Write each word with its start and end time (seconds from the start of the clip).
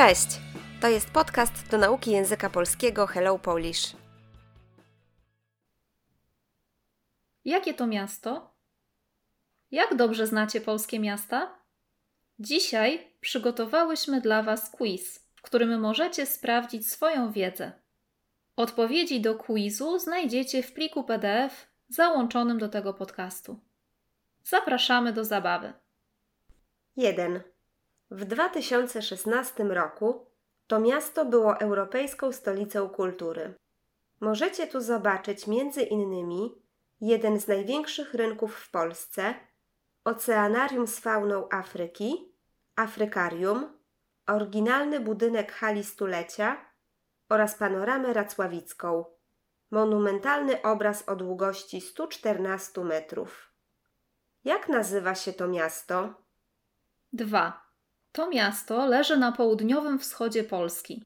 Cześć! 0.00 0.40
To 0.80 0.88
jest 0.88 1.10
podcast 1.10 1.70
do 1.70 1.78
nauki 1.78 2.10
języka 2.10 2.50
polskiego 2.50 3.06
Hello 3.06 3.38
Polish. 3.38 3.96
Jakie 7.44 7.74
to 7.74 7.86
miasto? 7.86 8.54
Jak 9.70 9.96
dobrze 9.96 10.26
znacie 10.26 10.60
polskie 10.60 11.00
miasta? 11.00 11.58
Dzisiaj 12.38 13.14
przygotowałyśmy 13.20 14.20
dla 14.20 14.42
Was 14.42 14.70
quiz, 14.70 15.26
w 15.34 15.42
którym 15.42 15.80
możecie 15.80 16.26
sprawdzić 16.26 16.90
swoją 16.90 17.32
wiedzę. 17.32 17.72
Odpowiedzi 18.56 19.20
do 19.20 19.34
quizu 19.34 19.98
znajdziecie 19.98 20.62
w 20.62 20.72
pliku 20.72 21.04
PDF 21.04 21.66
załączonym 21.88 22.58
do 22.58 22.68
tego 22.68 22.94
podcastu. 22.94 23.60
Zapraszamy 24.44 25.12
do 25.12 25.24
zabawy. 25.24 25.72
1. 26.96 27.42
W 28.10 28.24
2016 28.24 29.64
roku 29.64 30.26
to 30.66 30.80
miasto 30.80 31.24
było 31.24 31.60
Europejską 31.60 32.32
Stolicą 32.32 32.88
Kultury. 32.88 33.54
Możecie 34.20 34.66
tu 34.66 34.80
zobaczyć 34.80 35.46
między 35.46 35.82
innymi 35.82 36.62
jeden 37.00 37.40
z 37.40 37.48
największych 37.48 38.14
rynków 38.14 38.56
w 38.56 38.70
Polsce, 38.70 39.34
oceanarium 40.04 40.86
z 40.86 40.98
fauną 40.98 41.48
Afryki, 41.50 42.34
Afrykarium, 42.76 43.78
oryginalny 44.26 45.00
budynek 45.00 45.52
hali 45.52 45.84
stulecia 45.84 46.64
oraz 47.28 47.54
panoramę 47.54 48.12
racławicką, 48.12 49.04
monumentalny 49.70 50.62
obraz 50.62 51.08
o 51.08 51.16
długości 51.16 51.80
114 51.80 52.84
metrów. 52.84 53.52
Jak 54.44 54.68
nazywa 54.68 55.14
się 55.14 55.32
to 55.32 55.48
miasto? 55.48 56.14
2. 57.12 57.69
To 58.12 58.30
miasto 58.30 58.86
leży 58.86 59.16
na 59.16 59.32
południowym 59.32 59.98
wschodzie 59.98 60.44
Polski. 60.44 61.02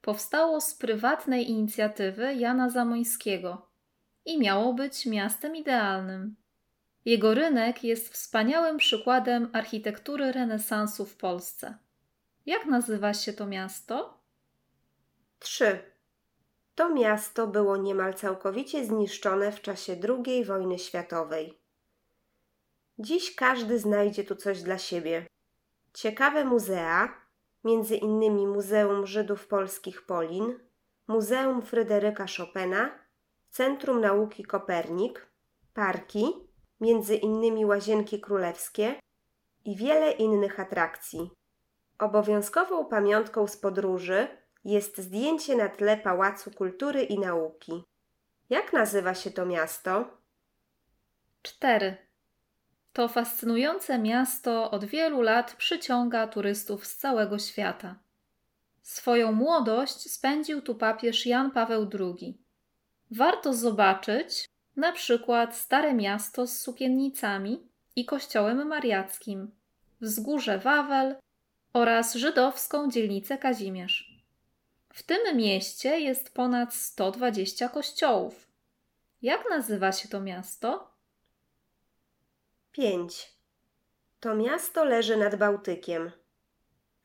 Powstało 0.00 0.60
z 0.60 0.74
prywatnej 0.74 1.50
inicjatywy 1.50 2.34
Jana 2.34 2.70
Zamońskiego 2.70 3.68
i 4.24 4.38
miało 4.38 4.74
być 4.74 5.06
miastem 5.06 5.56
idealnym. 5.56 6.36
Jego 7.04 7.34
rynek 7.34 7.84
jest 7.84 8.12
wspaniałym 8.12 8.76
przykładem 8.76 9.50
architektury 9.52 10.32
renesansu 10.32 11.06
w 11.06 11.16
Polsce. 11.16 11.78
Jak 12.46 12.66
nazywa 12.66 13.14
się 13.14 13.32
to 13.32 13.46
miasto? 13.46 14.22
3. 15.38 15.92
To 16.74 16.94
miasto 16.94 17.46
było 17.46 17.76
niemal 17.76 18.14
całkowicie 18.14 18.84
zniszczone 18.84 19.52
w 19.52 19.60
czasie 19.60 19.96
II 20.08 20.44
wojny 20.44 20.78
światowej. 20.78 21.58
Dziś 22.98 23.34
każdy 23.34 23.78
znajdzie 23.78 24.24
tu 24.24 24.36
coś 24.36 24.62
dla 24.62 24.78
siebie. 24.78 25.26
Ciekawe 25.92 26.44
muzea, 26.44 27.14
między 27.64 27.96
innymi 27.96 28.46
Muzeum 28.46 29.06
Żydów 29.06 29.46
Polskich 29.46 30.06
Polin, 30.06 30.58
Muzeum 31.08 31.62
Fryderyka 31.62 32.26
Chopina, 32.36 32.98
Centrum 33.50 34.00
Nauki 34.00 34.44
Kopernik, 34.44 35.26
parki, 35.74 36.26
między 36.80 37.16
innymi 37.16 37.66
Łazienki 37.66 38.20
Królewskie 38.20 38.94
i 39.64 39.76
wiele 39.76 40.10
innych 40.12 40.60
atrakcji. 40.60 41.30
Obowiązkową 41.98 42.84
pamiątką 42.84 43.46
z 43.46 43.56
podróży 43.56 44.28
jest 44.64 44.98
zdjęcie 44.98 45.56
na 45.56 45.68
tle 45.68 45.96
Pałacu 45.96 46.50
Kultury 46.50 47.02
i 47.02 47.18
Nauki. 47.18 47.84
Jak 48.50 48.72
nazywa 48.72 49.14
się 49.14 49.30
to 49.30 49.46
miasto? 49.46 50.04
4. 51.42 51.96
To 52.92 53.08
fascynujące 53.08 53.98
miasto 53.98 54.70
od 54.70 54.84
wielu 54.84 55.22
lat 55.22 55.56
przyciąga 55.56 56.26
turystów 56.26 56.86
z 56.86 56.96
całego 56.96 57.38
świata. 57.38 57.98
Swoją 58.82 59.32
młodość 59.32 60.10
spędził 60.12 60.62
tu 60.62 60.74
papież 60.74 61.26
Jan 61.26 61.50
Paweł 61.50 61.90
II. 62.00 62.38
Warto 63.10 63.54
zobaczyć 63.54 64.48
na 64.76 64.92
przykład 64.92 65.56
Stare 65.56 65.94
Miasto 65.94 66.46
z 66.46 66.58
sukiennicami 66.58 67.68
i 67.96 68.04
kościołem 68.04 68.66
mariackim, 68.68 69.50
wzgórze 70.00 70.58
Wawel 70.58 71.16
oraz 71.72 72.14
żydowską 72.14 72.90
dzielnicę 72.90 73.38
Kazimierz. 73.38 74.22
W 74.92 75.02
tym 75.02 75.36
mieście 75.36 76.00
jest 76.00 76.34
ponad 76.34 76.74
120 76.74 77.68
kościołów. 77.68 78.48
Jak 79.22 79.50
nazywa 79.50 79.92
się 79.92 80.08
to 80.08 80.20
miasto? 80.20 80.91
5. 82.72 83.36
To 84.20 84.34
miasto 84.34 84.84
leży 84.84 85.16
nad 85.16 85.36
Bałtykiem. 85.36 86.12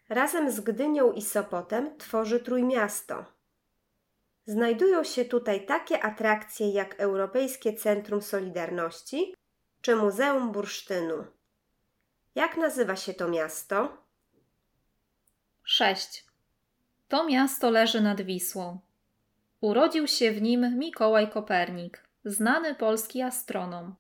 Razem 0.10 0.52
z 0.52 0.60
Gdynią 0.60 1.12
i 1.12 1.22
Sopotem 1.22 1.98
tworzy 1.98 2.40
Trójmiasto. 2.40 3.26
Znajdują 4.46 5.04
się 5.04 5.26
tutaj 5.26 5.66
takie 5.66 6.04
atrakcje 6.04 6.70
jak 6.70 7.00
Europejskie 7.00 7.74
Centrum 7.74 8.22
Solidarności 8.22 9.36
czy 9.82 9.96
Muzeum 9.96 10.52
Bursztynu. 10.52 11.26
Jak 12.36 12.58
nazywa 12.58 12.96
się 12.96 13.14
to 13.14 13.28
miasto? 13.30 13.98
6. 15.64 16.26
To 17.08 17.24
miasto 17.24 17.70
leży 17.70 18.02
nad 18.02 18.22
Wisłą. 18.22 18.80
Urodził 19.62 20.08
się 20.08 20.32
w 20.32 20.42
nim 20.42 20.80
Mikołaj 20.80 21.32
Kopernik, 21.32 22.04
znany 22.26 22.76
polski 22.76 23.22
astronom. 23.22 23.96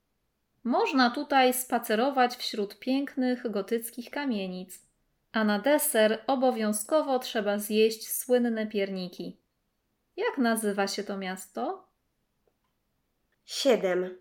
Można 0.68 1.10
tutaj 1.10 1.54
spacerować 1.54 2.36
wśród 2.36 2.80
pięknych 2.80 3.52
gotyckich 3.52 4.10
kamienic, 4.10 4.80
a 5.32 5.44
na 5.44 5.60
deser 5.60 6.24
obowiązkowo 6.28 7.20
trzeba 7.20 7.58
zjeść 7.60 8.12
słynne 8.12 8.68
pierniki. 8.68 9.38
Jak 10.18 10.38
nazywa 10.38 10.88
się 10.88 11.04
to 11.04 11.18
miasto? 11.18 11.88
7. 13.46 14.18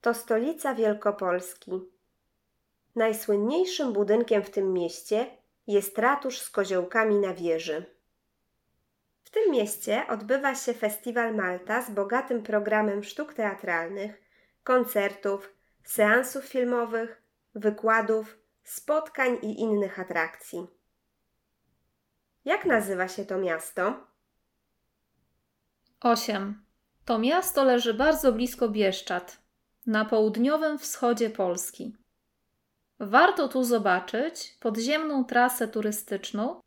To 0.00 0.14
stolica 0.14 0.74
Wielkopolski. 0.74 1.70
Najsłynniejszym 2.96 3.92
budynkiem 3.92 4.42
w 4.42 4.50
tym 4.50 4.72
mieście 4.72 5.26
jest 5.66 5.98
ratusz 5.98 6.38
z 6.38 6.50
koziołkami 6.50 7.14
na 7.14 7.34
wieży. 7.34 7.84
W 9.24 9.30
tym 9.30 9.50
mieście 9.50 10.06
odbywa 10.08 10.54
się 10.54 10.74
Festiwal 10.74 11.34
Malta 11.34 11.82
z 11.82 11.90
bogatym 11.90 12.42
programem 12.42 13.04
sztuk 13.04 13.34
teatralnych, 13.34 14.22
koncertów, 14.64 15.55
seansów 15.86 16.44
filmowych, 16.44 17.22
wykładów, 17.54 18.38
spotkań 18.64 19.38
i 19.42 19.60
innych 19.60 20.00
atrakcji. 20.00 20.66
Jak 22.44 22.64
nazywa 22.64 23.08
się 23.08 23.24
to 23.24 23.38
miasto? 23.38 24.06
8. 26.00 26.64
To 27.04 27.18
miasto 27.18 27.64
leży 27.64 27.94
bardzo 27.94 28.32
blisko 28.32 28.68
Bieszczad, 28.68 29.38
na 29.86 30.04
południowym 30.04 30.78
wschodzie 30.78 31.30
Polski. 31.30 31.96
Warto 32.98 33.48
tu 33.48 33.64
zobaczyć 33.64 34.56
podziemną 34.60 35.24
trasę 35.24 35.68
turystyczną, 35.68 36.60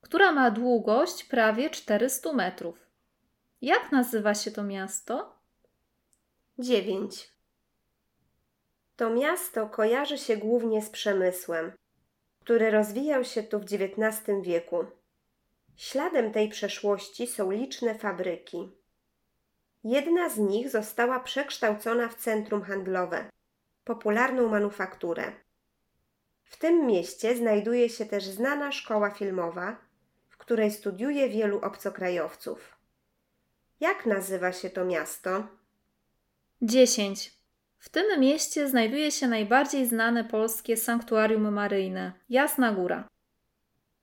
która 0.00 0.32
ma 0.32 0.50
długość 0.50 1.24
prawie 1.24 1.70
400 1.70 2.32
metrów. 2.32 2.86
Jak 3.62 3.92
nazywa 3.92 4.34
się 4.34 4.50
to 4.50 4.62
miasto? 4.62 5.38
9. 6.58 7.31
To 9.02 9.10
miasto 9.10 9.66
kojarzy 9.68 10.18
się 10.18 10.36
głównie 10.36 10.82
z 10.82 10.90
przemysłem, 10.90 11.72
który 12.40 12.70
rozwijał 12.70 13.24
się 13.24 13.42
tu 13.42 13.58
w 13.58 13.62
XIX 13.62 14.42
wieku. 14.42 14.84
Śladem 15.76 16.32
tej 16.32 16.48
przeszłości 16.48 17.26
są 17.26 17.50
liczne 17.50 17.94
fabryki. 17.94 18.72
Jedna 19.84 20.28
z 20.28 20.38
nich 20.38 20.70
została 20.70 21.20
przekształcona 21.20 22.08
w 22.08 22.14
centrum 22.14 22.62
handlowe, 22.62 23.30
popularną 23.84 24.48
manufakturę. 24.48 25.32
W 26.44 26.56
tym 26.56 26.86
mieście 26.86 27.36
znajduje 27.36 27.88
się 27.88 28.06
też 28.06 28.24
znana 28.24 28.72
szkoła 28.72 29.10
filmowa, 29.10 29.76
w 30.28 30.36
której 30.36 30.70
studiuje 30.70 31.28
wielu 31.28 31.60
obcokrajowców. 31.60 32.78
Jak 33.80 34.06
nazywa 34.06 34.52
się 34.52 34.70
to 34.70 34.84
miasto? 34.84 35.46
10. 36.62 37.41
W 37.82 37.88
tym 37.88 38.20
mieście 38.20 38.68
znajduje 38.68 39.10
się 39.12 39.28
najbardziej 39.28 39.86
znane 39.86 40.24
polskie 40.24 40.76
sanktuarium 40.76 41.52
maryjne 41.52 42.12
Jasna 42.28 42.72
Góra. 42.72 43.08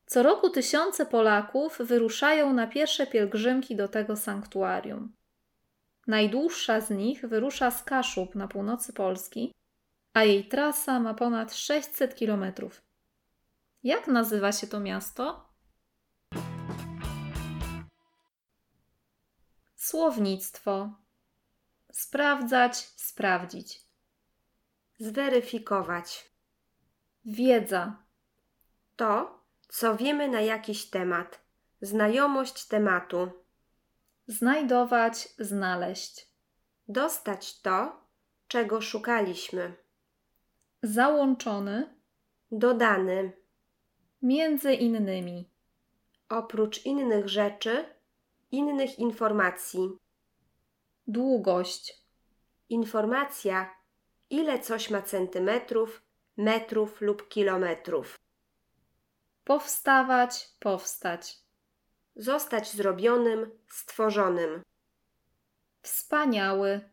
Co 0.05 0.23
roku 0.23 0.49
tysiące 0.49 1.05
Polaków 1.05 1.77
wyruszają 1.79 2.53
na 2.53 2.67
pierwsze 2.67 3.07
pielgrzymki 3.07 3.75
do 3.75 3.87
tego 3.87 4.15
sanktuarium. 4.15 5.13
Najdłuższa 6.07 6.81
z 6.81 6.89
nich 6.89 7.25
wyrusza 7.25 7.71
z 7.71 7.83
Kaszub 7.83 8.35
na 8.35 8.47
północy 8.47 8.93
Polski, 8.93 9.53
a 10.13 10.23
jej 10.23 10.45
trasa 10.47 10.99
ma 10.99 11.13
ponad 11.13 11.53
600 11.53 12.15
kilometrów. 12.15 12.81
Jak 13.83 14.07
nazywa 14.07 14.51
się 14.51 14.67
to 14.67 14.79
miasto? 14.79 15.49
Słownictwo. 19.75 20.89
Sprawdzać, 21.91 22.77
sprawdzić. 22.77 23.81
Zweryfikować. 24.99 26.31
Wiedza. 27.25 28.03
To 28.95 29.39
co 29.69 29.95
wiemy 29.95 30.27
na 30.27 30.41
jakiś 30.41 30.89
temat. 30.89 31.39
Znajomość 31.81 32.67
tematu. 32.67 33.31
Znajdować, 34.27 35.29
znaleźć. 35.39 36.27
Dostać 36.87 37.61
to, 37.61 38.05
czego 38.47 38.81
szukaliśmy. 38.81 39.73
Załączony, 40.83 41.95
Dodany. 42.51 43.33
między 44.21 44.73
innymi. 44.73 45.49
Oprócz 46.29 46.85
innych 46.85 47.29
rzeczy, 47.29 47.85
innych 48.51 48.99
informacji. 48.99 49.89
Długość. 51.09 52.03
Informacja, 52.69 53.75
ile 54.29 54.59
coś 54.59 54.89
ma 54.89 55.01
centymetrów, 55.01 56.01
metrów 56.37 57.01
lub 57.01 57.27
kilometrów. 57.27 58.19
Powstawać, 59.43 60.49
powstać. 60.59 61.37
Zostać 62.15 62.71
zrobionym, 62.71 63.51
stworzonym. 63.67 64.61
Wspaniały, 65.81 66.89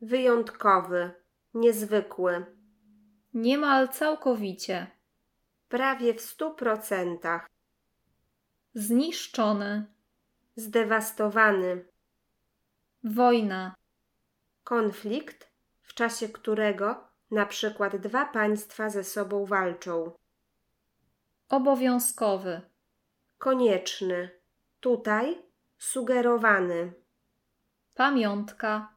Wyjątkowy, 0.00 1.10
niezwykły. 1.54 2.46
niemal 3.34 3.88
całkowicie. 3.88 4.86
Prawie 5.68 6.14
w 6.14 6.20
stu 6.20 6.54
procentach. 6.54 7.50
Zniszczony, 8.74 9.86
Zdewastowany. 10.56 11.93
Wojna. 13.04 13.74
Konflikt, 14.64 15.50
w 15.82 15.94
czasie 15.94 16.28
którego 16.28 17.08
na 17.30 17.46
przykład 17.46 17.96
dwa 17.96 18.26
państwa 18.26 18.90
ze 18.90 19.04
sobą 19.04 19.46
walczą. 19.46 20.12
Obowiązkowy, 21.48 22.60
Konieczny. 23.38 24.30
Tutaj 24.80 25.42
sugerowany. 25.78 26.92
pamiątka, 27.94 28.94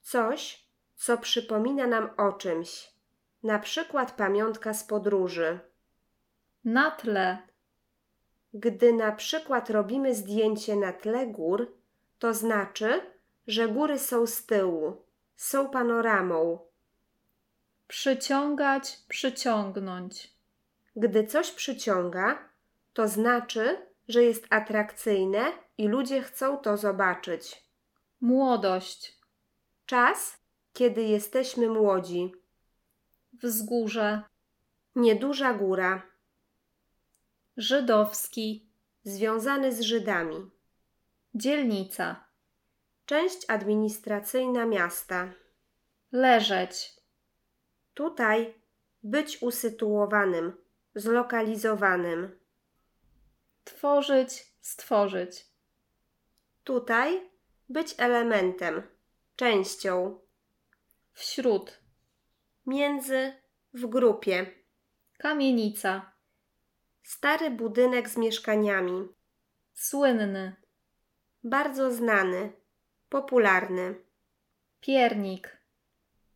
Coś, 0.00 0.66
co 0.96 1.18
przypomina 1.18 1.86
nam 1.86 2.10
o 2.16 2.32
czymś. 2.32 2.92
Na 3.42 3.58
przykład 3.58 4.12
pamiątka 4.12 4.74
z 4.74 4.84
podróży. 4.84 5.58
na 6.64 6.90
tle, 6.90 7.38
Gdy 8.54 8.92
na 8.92 9.12
przykład 9.12 9.70
robimy 9.70 10.14
zdjęcie 10.14 10.76
na 10.76 10.92
tle 10.92 11.26
gór, 11.26 11.76
to 12.18 12.34
znaczy, 12.34 13.15
że 13.46 13.68
góry 13.68 13.98
są 13.98 14.26
z 14.26 14.46
tyłu, 14.46 15.02
są 15.36 15.70
panoramą. 15.70 16.58
przyciągać, 17.88 18.98
przyciągnąć. 19.08 20.34
Gdy 20.96 21.26
coś 21.26 21.52
przyciąga, 21.52 22.48
to 22.92 23.08
znaczy, 23.08 23.86
że 24.08 24.22
jest 24.22 24.46
atrakcyjne 24.50 25.52
i 25.78 25.88
ludzie 25.88 26.22
chcą 26.22 26.56
to 26.56 26.76
zobaczyć. 26.76 27.64
Młodość, 28.20 29.16
Czas, 29.86 30.38
kiedy 30.72 31.02
jesteśmy 31.02 31.68
młodzi. 31.68 32.34
wzgórze, 33.32 34.22
Nieduża 34.96 35.54
góra, 35.54 36.02
żydowski, 37.56 38.70
związany 39.04 39.72
z 39.72 39.80
Żydami. 39.80 40.50
dzielnica, 41.34 42.25
Część 43.06 43.44
administracyjna 43.48 44.66
miasta. 44.66 45.32
leżeć, 46.12 46.96
Tutaj 47.94 48.54
być 49.02 49.42
usytuowanym, 49.42 50.56
zlokalizowanym. 50.94 52.38
tworzyć, 53.64 54.52
stworzyć, 54.60 55.46
Tutaj 56.64 57.30
być 57.68 57.94
elementem, 57.98 58.82
częścią, 59.36 60.20
wśród, 61.12 61.80
między, 62.66 63.32
w 63.74 63.86
grupie. 63.86 64.46
kamienica, 65.18 66.12
Stary 67.02 67.50
budynek 67.50 68.08
z 68.08 68.16
mieszkaniami, 68.16 69.08
słynny, 69.74 70.56
bardzo 71.44 71.92
znany, 71.92 72.65
popularny. 73.08 73.94
piernik, 74.80 75.56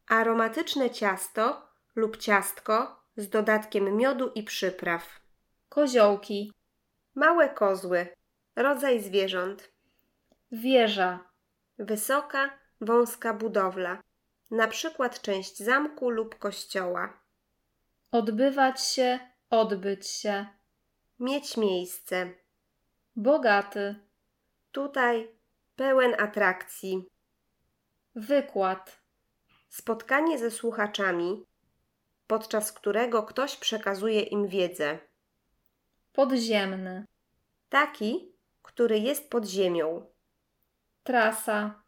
Aromatyczne 0.09 0.91
ciasto 0.91 1.69
lub 1.95 2.17
ciastko 2.17 3.01
z 3.17 3.29
dodatkiem 3.29 3.97
miodu 3.97 4.33
i 4.35 4.43
przypraw. 4.43 5.21
koziołki, 5.69 6.53
Małe 7.15 7.49
kozły, 7.49 8.07
rodzaj 8.57 9.01
zwierząt. 9.01 9.73
wieża, 10.53 11.19
Wysoka, 11.79 12.59
wąska 12.81 13.35
budowla, 13.35 14.03
na 14.51 14.69
przykład 14.69 15.21
część 15.23 15.59
zamku 15.59 16.11
lub 16.11 16.39
kościoła. 16.39 17.21
odbywać 18.13 18.85
się, 18.87 19.19
odbyć 19.51 20.09
się, 20.09 20.47
Mieć 21.21 21.57
miejsce. 21.57 22.31
bogaty, 23.17 23.95
Tutaj 24.73 25.40
pełen 25.81 26.15
atrakcji. 26.19 27.09
wykład, 28.15 29.01
Spotkanie 29.69 30.39
ze 30.39 30.51
słuchaczami, 30.51 31.47
podczas 32.27 32.73
którego 32.73 33.23
ktoś 33.23 33.57
przekazuje 33.57 34.21
im 34.21 34.49
wiedzę. 34.49 34.99
podziemny, 36.13 37.07
Taki, 37.69 38.33
który 38.63 38.99
jest 38.99 39.31
pod 39.31 39.45
ziemią. 39.47 40.07
trasa, 41.05 41.83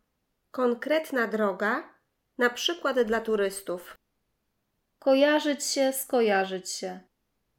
Konkretna 0.51 1.27
droga, 1.27 1.95
na 2.39 2.51
przykład 2.51 3.01
dla 3.01 3.21
turystów. 3.21 3.97
kojarzyć 4.99 5.65
się, 5.65 5.93
skojarzyć 5.93 6.71
się, 6.71 7.01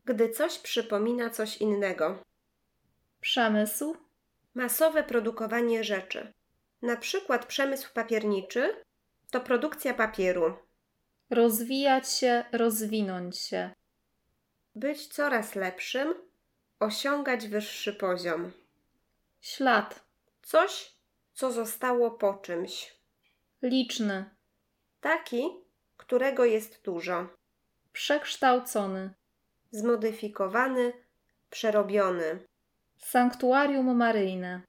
Gdy 0.06 0.29
coś 0.29 0.59
przypomina 0.59 1.29
coś 1.29 1.57
innego. 1.57 2.24
przemysł, 3.21 3.95
Masowe 4.55 5.03
produkowanie 5.03 5.83
rzeczy. 5.83 6.33
Na 6.81 6.97
przykład 6.97 7.45
przemysł 7.45 7.94
papierniczy 7.94 8.83
to 9.31 9.41
produkcja 9.41 9.94
papieru. 9.94 10.57
rozwijać 11.29 12.11
się, 12.11 12.45
rozwinąć 12.51 13.38
się, 13.38 13.71
Być 14.75 15.07
coraz 15.07 15.55
lepszym, 15.55 16.13
osiągać 16.79 17.48
wyższy 17.48 17.93
poziom. 17.93 18.51
ślad, 19.41 20.03
Coś, 20.41 20.95
co 21.33 21.51
zostało 21.51 22.12
po 22.12 22.33
czymś. 22.33 23.00
liczny, 23.62 24.29
Taki, 25.01 25.50
którego 25.98 26.45
jest 26.45 26.81
dużo. 26.83 27.27
przekształcony, 27.93 29.13
Zmodyfikowany, 29.72 30.93
przerobiony. 31.50 32.39
Sanktuarium 33.05 33.95
maryjne, 33.98 34.62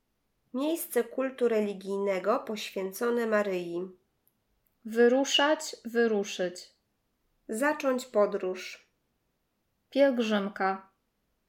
Miejsce 0.54 1.04
kultu 1.04 1.48
religijnego 1.48 2.38
poświęcone 2.38 3.26
Maryi. 3.26 3.88
wyruszać, 4.84 5.76
wyruszyć, 5.84 6.72
Zacząć 7.48 8.06
podróż. 8.06 8.88
pielgrzymka, 9.90 10.90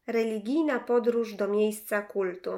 Religijna 0.08 0.80
podróż 0.80 1.34
do 1.34 1.48
miejsca 1.48 2.02
kultu. 2.02 2.52